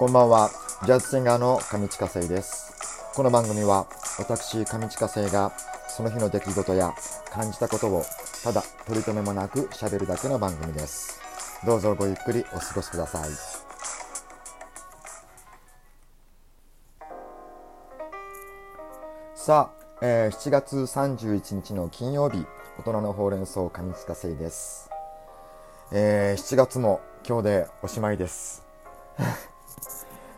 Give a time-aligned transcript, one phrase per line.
[0.00, 0.50] こんばんは、
[0.86, 2.72] ジャズシンガーの上地下生です。
[3.14, 3.86] この番組は
[4.18, 5.52] 私上地下生が
[5.90, 6.94] その日の出来事や
[7.30, 8.02] 感じたことを
[8.42, 11.20] ただ取り留めもなく喋るだけの番組です。
[11.66, 13.28] どうぞごゆっくりお過ごしください。
[19.34, 22.46] さあ、えー7月31日の金曜日、
[22.78, 24.88] 大人のほうれん草上地下生です。
[25.92, 28.64] えー7月も今日でおしまいです。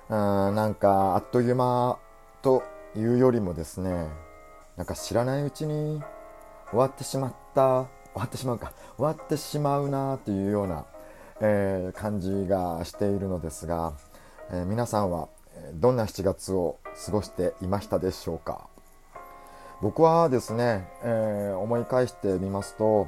[0.09, 1.99] うんなんかあっという間
[2.43, 2.63] と
[2.97, 4.09] いうよりもですね
[4.77, 6.03] なんか知らないうちに
[6.71, 10.85] 終わってしまった終わってしまうか終わってしまうなというような、
[11.41, 13.95] えー感じがしているのですが、
[14.51, 15.29] えー皆さんは
[15.75, 18.69] どんな7月を過ごしていましたでしょうか？
[19.81, 23.07] 僕はですね、えー思い返してみますと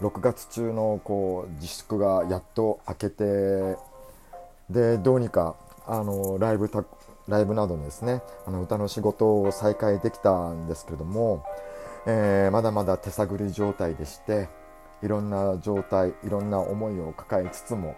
[0.00, 3.76] 6月中のこう自粛がやっと明けて
[4.70, 6.70] でどうにかあのライブ
[7.28, 11.44] ライブなどのですねあの歌の仕事を再開できたんですけれども、
[12.06, 14.48] えーまだまだ手探り状態でして
[15.02, 17.96] いろんな状態いろんな思いを抱えつつも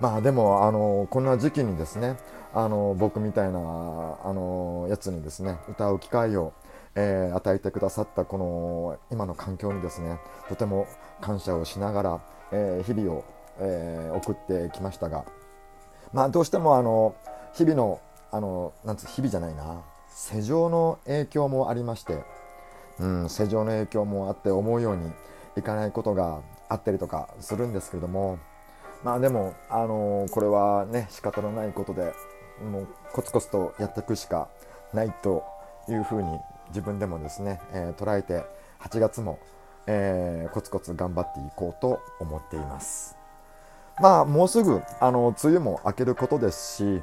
[0.00, 2.16] まあでもあのこんな時期にですね
[2.52, 6.52] あの僕みたいなあのやつにですね歌う機会を、
[6.94, 10.18] えー与えてくださったこの今の環境にですね
[10.48, 10.86] とても
[11.20, 12.20] 感謝をしながら、
[12.52, 13.24] えー日々を、
[13.58, 15.24] えー送ってきましたが
[16.14, 17.14] まあどうしてもあの
[17.52, 19.82] 日々のあのなんつう日々じゃないな。
[20.08, 22.22] 世情の影響もありまして、
[23.00, 25.10] うん、世情の影響もあって思うように
[25.56, 28.38] いかないことがあったりとかするんですけれども。
[29.02, 32.14] まあでもあのこれはね仕方のないことで
[32.64, 34.48] もうコツコツとやっていくしか
[34.94, 35.44] ないと
[35.88, 38.44] いうふうに自分でもですね、えー捉えて
[38.80, 39.38] 8月も、
[39.86, 43.23] えーコツコツ頑張っていこうと思っています。
[44.00, 47.02] まあもうすぐあの梅雨も明けることですし、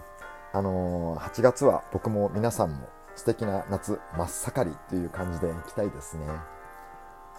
[0.54, 6.26] あの8月は僕も皆さんも素敵な夏真っ盛りという感じでいきたいですね。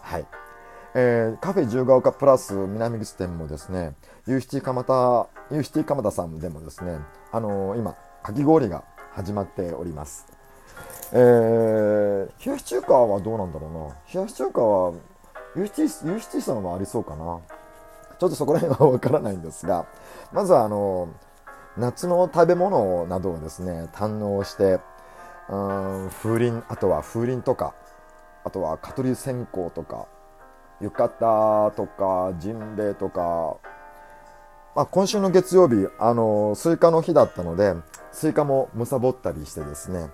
[0.00, 0.26] はい。
[0.94, 3.94] えーカフェ自由が丘プラス南口店もですね、
[4.26, 6.98] ユーシティ蒲田、ユーシティ蒲田さんでもですね、
[7.30, 10.26] あの今、かき氷が始まっております。
[11.12, 13.96] えー、冷やし中華はどうなんだろうな。
[14.14, 14.92] 冷やし中華は、
[15.56, 17.41] ユーシティ、ユーシティさんはありそうかな。
[18.22, 19.84] ちょっとそこら辺はわからないんですが、
[20.33, 21.09] まずはあの、
[21.77, 24.78] 夏の食べ物などをですね、堪能して、
[25.49, 27.75] うーん風鈴、あとは風鈴とか、
[28.44, 30.06] あとは蚊取り線香とか、
[30.81, 33.56] 浴衣とか、甚平とか、
[34.77, 37.75] まあ、今週の月曜日、あの、スイカの日だったので、
[38.12, 40.10] スイカもむさぼったりしてですね、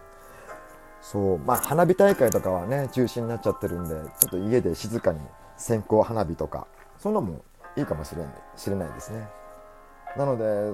[1.03, 5.21] そう、まあ、花火大会とかはね、中止になっちゃってるんで、ちょっと家で静かに
[5.59, 6.67] 線香花火とか、
[6.99, 7.45] そんなのも
[7.79, 9.29] いいかもしれない知れないですね。
[10.17, 10.73] なので、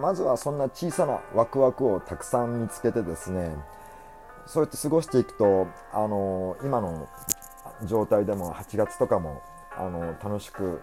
[0.00, 3.54] まずはそんな小さなワクワクをたくさん見つけてですね、
[4.46, 7.08] そうやって過ごしていくと、あの、今の
[7.84, 9.42] 状態でも8月とかも、
[9.76, 10.82] あの、楽しく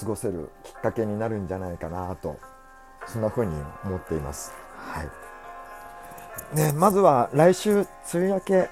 [0.00, 2.38] 過ごせるきっかけになるんじゃないかなと、
[3.06, 3.54] そんな風に
[3.84, 4.52] 思っています。
[4.76, 5.08] はい。
[6.56, 8.70] ね、まずは来週梅雨明け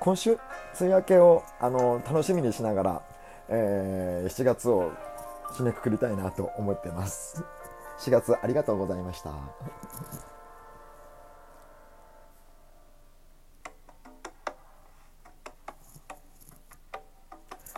[0.00, 0.40] 今週梅
[0.80, 3.02] 雨明けをあの楽しみにしながら、
[3.48, 4.92] えー7月を
[5.52, 7.42] 締めくくりたいなと思ってます。
[8.00, 9.32] 4月ありがとうございました。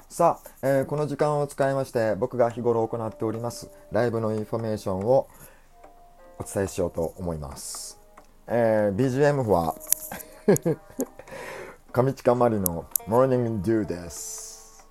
[0.08, 5.28] さあ、えーこの時間を使いまして僕が日頃行っておりますライブのインフォメーションを
[6.38, 7.98] お伝えしようと思います。
[8.46, 9.74] えー BGM は
[11.92, 14.86] 上近まりの Morning Dew です。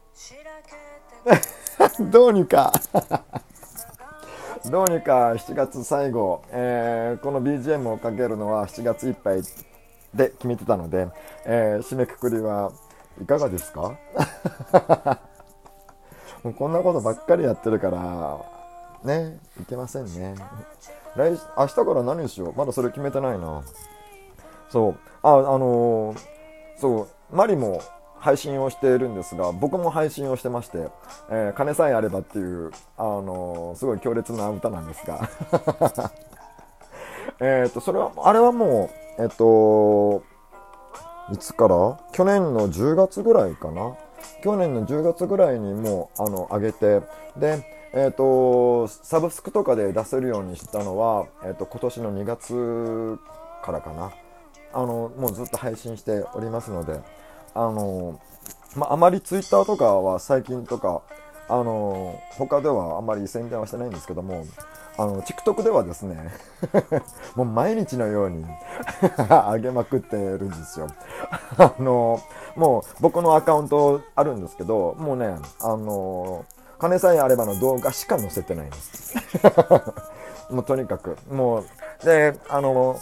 [2.11, 2.71] どうにか。
[4.69, 9.41] どうにか7月最後、えーこの BGM をかけるのは7月いっぱい
[10.13, 11.07] で決めてたので、
[11.45, 12.71] えー締めくくりは
[13.21, 13.93] いかがですか？
[16.43, 18.37] もうこんなことばっかりやってるから
[19.03, 20.35] ねいけませんね。
[21.15, 22.53] 来明日から何しよう？
[22.53, 23.61] まだそれ決めてないな。
[24.69, 24.95] そう。
[25.23, 26.17] ああのー
[26.77, 27.35] そう。
[27.35, 27.81] マリも
[28.19, 30.89] 配信をしているんですが僕も配信をしてまして
[31.31, 35.19] 「えー金さえあれば」っていう、あのーすごい強烈な歌なんですが。
[37.41, 40.23] えっとそれはあれはもうえっ、と
[41.31, 41.97] いつから？
[42.11, 43.95] 去年の10月ぐらいかな？
[44.41, 47.01] 去年の10月ぐらいにもうあの上げて
[47.37, 53.17] でえー、とサブスクとかで出せるようにしたのは、えー、と今年の2月
[53.63, 54.11] からかな。
[54.71, 56.99] あのもうずっと配信しておりますので。
[57.59, 58.19] あの、
[58.75, 61.01] まあ、あまりツイッターとかは最近とか
[61.49, 64.45] あの他ではあまり宣伝はしてないんですけども
[64.97, 66.31] あの TikTok ではですね
[67.35, 68.45] もう毎日のように
[69.17, 70.87] 上げまくってるんですよ。
[71.57, 72.21] あの
[72.55, 76.45] もう僕のアカウントあるんですけどもうねあの
[76.77, 79.15] 金さえあればの動画しか載せてないんです。
[80.51, 81.17] もうとにかく。
[81.29, 82.99] もうであの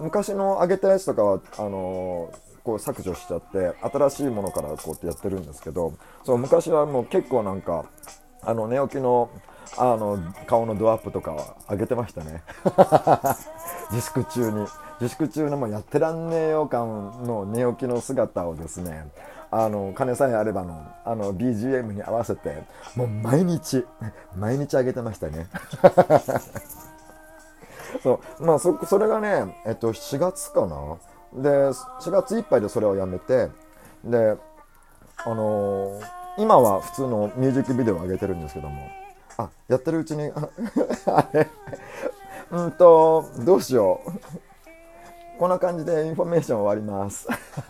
[0.00, 2.30] 昔の上げたやつとかはあの
[2.62, 7.86] こう削除しちゃって新しいものからこうやってやってるんですけどそう昔はもう結構なんか
[8.42, 9.30] あの寝起きの
[9.78, 12.42] あの顔のドアップとかは上げてましたね。
[13.92, 14.66] 自粛中に。
[15.00, 19.08] 自粛中のもうやってらんねえよ感の寝起きの姿をですね
[19.50, 22.62] あの金さえあればのあの BGM に合わせて
[22.94, 23.86] もう毎日
[24.36, 25.46] 毎日上げてましたね。
[28.02, 28.44] そう。
[28.44, 30.76] まあそそれがねえっと4月かな？
[31.34, 33.48] で4月いっぱいでそれをやめて
[34.04, 34.36] で
[35.24, 36.02] あのー、
[36.38, 39.00] 今は普通のミュージックビデオを上げてるんですけども。
[39.36, 40.30] あやってるうちに
[41.06, 41.48] あれ？
[42.50, 44.10] うんとどうしよう。
[45.38, 47.26] こんな感じでインフォメーション終わります。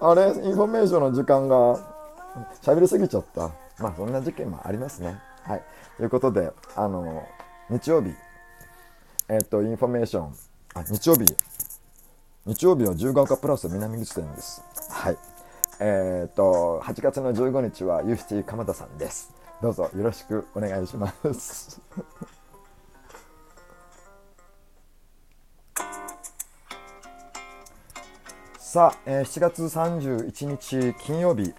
[0.00, 0.28] あれ？
[0.44, 1.78] インフォメーションの時間が
[2.62, 3.50] 喋りすぎちゃった。
[3.78, 5.18] まあそんな事件もありますね。
[5.42, 5.62] はい。
[5.96, 7.26] ということであの
[7.70, 8.14] 日曜日。
[9.28, 10.34] えっ、とインフォメーション。
[10.74, 11.24] あ日曜日。
[12.46, 14.62] 日曜日は十ヶ丘プラス南口店です。
[14.88, 15.18] はい。
[15.80, 19.34] えっ、と、8月の15日はユーシティ蒲田さんです。
[19.60, 21.80] どうぞよろしくお願いします。
[28.60, 31.52] さあ、えー、7月31日金曜日、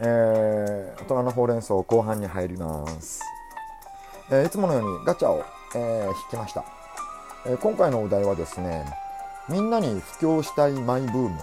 [0.00, 3.22] えー、大人のほうれん草後半に入ります。
[4.28, 5.44] えー、いつものようにガチャを、
[5.76, 6.64] えー、引きました、
[7.46, 7.58] えー。
[7.58, 9.01] 今回のお題はですね、
[9.52, 11.38] みんなに布教したいマイブーム。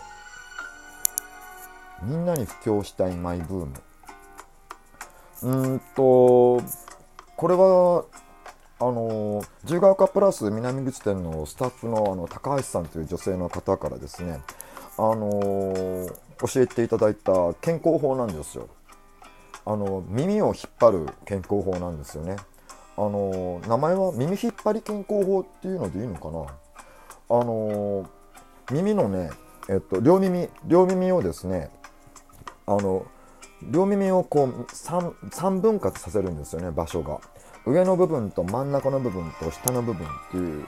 [2.02, 3.74] みんなに布教したいマイブーム。
[5.44, 6.60] うんと
[7.38, 8.06] これは
[8.80, 14.40] あの自由が丘プラス南口店のスタッフのあの高橋さんという女性の方からですね
[14.98, 16.10] あの
[16.52, 18.70] 教えていただいた健康法なんですよ。
[19.66, 22.38] あの耳を引っ張る健康法なんですよね。
[22.98, 26.48] あの名前は耳引っ張り健康法っていうのでいいのかな？
[27.30, 28.08] あのー、
[28.72, 29.30] 耳のね、
[29.70, 31.70] えっと、両耳、両耳をですね、
[32.66, 33.06] あの、
[33.62, 37.20] 両耳をこう 3, 3分割させるんですよね、場所が。
[37.66, 40.66] 上の部分と真ん中の部分と下の部分っていう、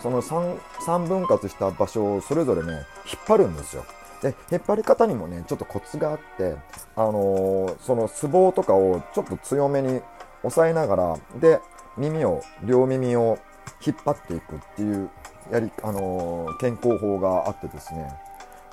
[0.00, 2.84] その 3, 3分割した場所をそれぞれね、引っ
[3.26, 3.84] 張るんですよ。
[4.22, 6.56] で、引っ張り方にもね、ちょっとコツがあって、
[6.96, 10.00] あのー、そのツボとかをちょっと強めに
[10.42, 11.60] 押さえながら、で、
[11.98, 13.38] 耳を、両耳を
[13.84, 15.10] 引っ張っていくっていう
[15.50, 18.12] やり、あの健康法があってですね。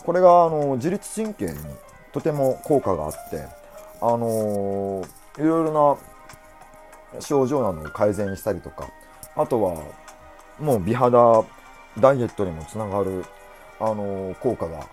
[0.05, 1.57] これが、あの自律神経に
[2.11, 3.45] とても効果があって、
[4.01, 5.03] あの
[5.37, 5.97] いろいろ
[7.13, 8.89] な症状などを改善したりとか
[9.35, 9.81] あとは
[10.59, 11.43] もう美肌
[11.99, 13.25] ダイエットにもつながる、
[13.79, 14.87] あの効果が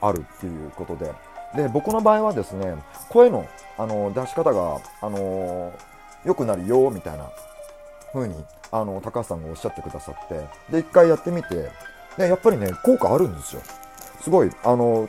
[0.00, 1.12] あるっていうことで。
[1.56, 2.76] で僕の場合はですね
[3.08, 3.48] 声の、
[3.78, 5.72] あの出し方が、あの
[6.24, 7.30] 良くなるよみたいな
[8.12, 8.34] 風に
[8.70, 11.70] あの高橋さんがおっしゃってくださってで一回やってみて
[12.16, 13.62] でやっぱりね効果あるんですよ。
[14.20, 15.08] すごいあの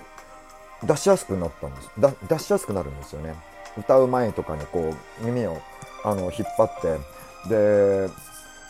[0.83, 1.89] 出しやすくなったんです。
[2.29, 3.35] 出しやすくなるんですよね。
[3.77, 5.57] 歌う前とかにこう耳を
[6.03, 8.09] あの引っ張ってで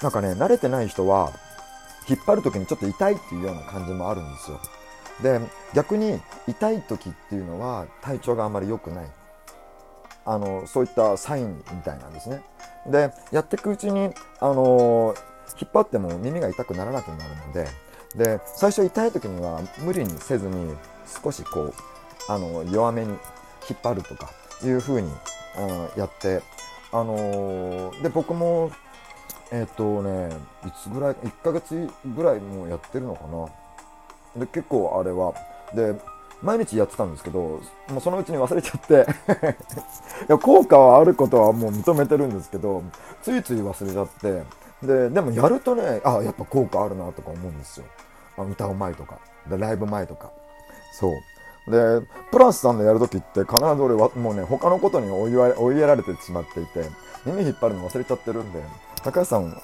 [0.01, 1.31] なんかね慣れてない人は
[2.07, 4.59] 引っ張る時にちょっと痛いっていうような感じもあるんですよ。
[5.21, 5.39] で
[5.73, 9.06] 逆に痛い時っていうのは体調があまり良くない。
[10.26, 12.42] あのそういったサインみたいなんですね。
[12.88, 15.16] でやっていくうちに、あの
[15.59, 17.68] 引っ張っても耳が痛くならなくなるので
[18.16, 20.76] で最初痛い時には無理にせずに
[21.23, 21.73] 少しこう
[22.28, 23.09] あの弱めに
[23.69, 24.31] 引っ張るとか
[24.64, 25.09] いう風に、
[25.57, 26.42] うん、やって、
[26.92, 28.71] あの、で僕も
[29.52, 30.35] えっ、ー、とね
[30.66, 33.26] いつぐらい1ヶ月ぐらいもうやってるのか
[34.35, 34.45] な。
[34.45, 35.33] で結構あれは
[35.73, 35.99] で
[36.41, 39.05] 毎日やってたんですけど、もうそのうちに忘れちゃって
[40.27, 42.83] いや、効果はあることはもう認めてるんですけど、
[43.21, 44.43] ついつい忘れちゃって、
[44.85, 47.85] で、でもやるとね、あ、やっぱ効果あるなとか思うんですよ。
[48.37, 49.19] 歌う前とか、
[49.49, 50.31] で、ライブ前とか。
[50.93, 51.71] そう。
[51.71, 56.89] で、プラスさんのやるときって必ず俺はもうね、他のことに追い追いやられてしまっていて、
[57.25, 58.63] 耳引っ張るの忘れちゃってるんで、
[59.03, 59.61] 高橋さん、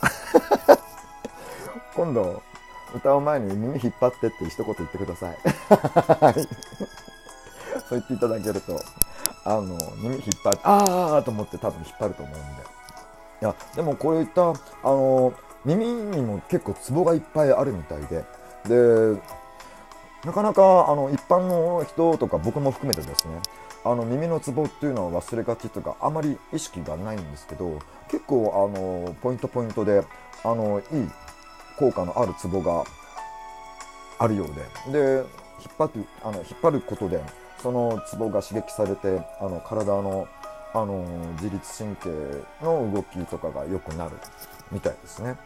[1.96, 2.42] 今度、
[2.96, 5.38] 歌う前に耳引っ張ってって一言言ってください。
[7.88, 8.80] そう言っていただけると、
[9.44, 12.64] あの、耳引っ張って、あーと思って多分引っ張ると思うんで。
[13.42, 15.34] いや、でもこういった、あの、
[15.66, 18.26] 耳にも結構ツボがいっぱいあるみたいで、
[18.66, 19.22] で、
[20.26, 23.40] なかなかあの一般の人とか僕も含めてですね
[23.84, 30.04] あの耳のツボっていうのは忘れがちとかあまり意識がないんですけど結構あのポイントポイントで
[30.44, 31.10] あのいい
[31.78, 32.84] 効果のあるツボが
[34.20, 35.28] あるようでで引っ
[35.78, 37.22] 張るあの引っ張ることで
[37.62, 40.28] そのツボが刺激されてあの体の
[40.74, 41.06] あの
[41.42, 42.10] 自律神経
[42.62, 44.12] の動きとかが良くなる
[44.74, 45.38] みたいですね。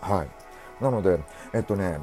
[0.00, 1.20] はい、なので
[1.54, 2.00] えっとね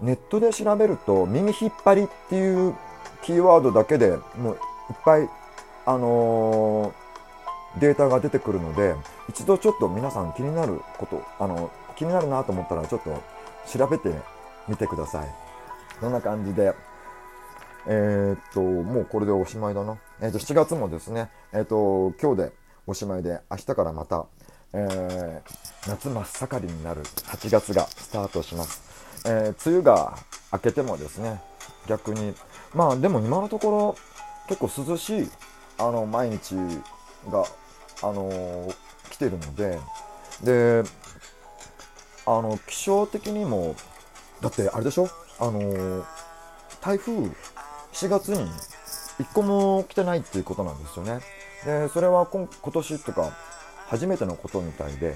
[0.00, 2.74] ネットで調べると耳引っ張りっていう
[3.22, 4.58] キーワードだけでもういっ
[5.04, 5.28] ぱい
[5.84, 8.94] あのー、データが出てくるので
[9.28, 13.22] 一度ちょっと皆さん気になることあの気になるなと思ったらちょっと
[13.66, 14.10] 調べて
[14.68, 15.28] みてください。
[16.00, 16.74] そんな感じで
[17.86, 19.98] えー、っと、もうこれでおしまいだな。
[20.20, 22.52] えー、っと、7月もですね、えー、っと、今日で
[22.86, 24.26] おしまいで、明日からまた、
[24.74, 25.42] え
[25.86, 28.82] 夏真っ盛りになる8月がスタートします。
[29.26, 30.16] え梅雨が
[30.50, 31.42] 明けてもですね、
[31.86, 32.34] 逆に、
[32.72, 33.96] まあでも今のところ
[34.48, 35.30] 結構涼しい、
[35.78, 36.54] あの、毎日
[37.30, 37.44] が、
[38.04, 38.72] あの
[39.10, 39.78] 来てるので、
[40.42, 40.82] で、
[42.26, 43.74] あの、気象的にも、
[44.40, 45.08] だってあれでしょ？
[45.38, 46.04] あの
[46.80, 47.12] 台風
[47.92, 48.38] 7月に
[49.18, 51.20] 1個も来てないっていうことなんですよね。
[51.64, 53.32] で、それは今今年とか
[53.86, 55.14] 初めてのことみたいで、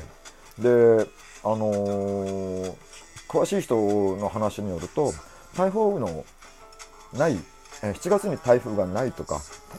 [0.59, 1.07] で、
[1.45, 2.75] あのー、
[3.29, 3.77] 詳しい人
[4.17, 5.13] の話によると、
[5.57, 6.25] 台風の
[7.13, 7.37] ない、
[7.83, 9.37] 7月に台風がないとか、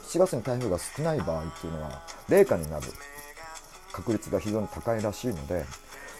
[0.09, 2.87] 7月に台風が少ない場合っていうのは、冷夏になる
[3.91, 5.65] 確率が非常に高いらしいので、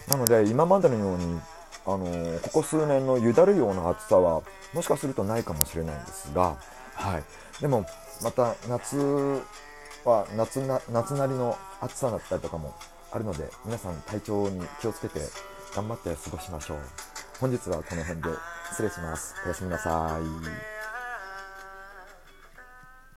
[0.08, 1.40] なので、今までのように
[1.86, 4.42] あのー、ここ数年のゆだるような暑さは
[4.74, 6.56] もしかするとないかもしれないんですが、
[6.94, 7.86] はい、でも
[8.22, 8.96] また夏
[10.04, 12.74] は夏な夏なりの暑さだったりとかも
[13.10, 15.20] あるので皆さん体調に気をつけて
[15.74, 16.78] 頑張って過ごしましょう。
[17.40, 18.28] 本日はこの辺で
[18.70, 19.34] 失礼します。
[19.46, 20.77] おやすみなさい